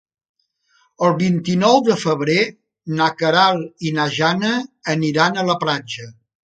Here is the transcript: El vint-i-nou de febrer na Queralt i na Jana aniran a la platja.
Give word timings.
El 1.07 1.11
vint-i-nou 1.19 1.77
de 1.89 1.99
febrer 2.05 2.39
na 3.01 3.11
Queralt 3.21 3.89
i 3.91 3.95
na 4.01 4.09
Jana 4.19 4.57
aniran 4.97 5.37
a 5.45 5.51
la 5.55 5.63
platja. 5.67 6.15